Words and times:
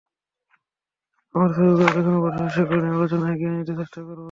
আমরা 1.35 1.49
ছবিগুলো 1.55 1.83
দেখানোর 1.87 2.21
পাশাপাশি 2.25 2.53
সেগুলো 2.55 2.79
নিয়ে 2.81 2.95
আলোচনা 2.97 3.25
এগিয়ে 3.33 3.51
নিতে 3.53 3.73
চেষ্টা 3.79 3.99
করব। 3.99 4.19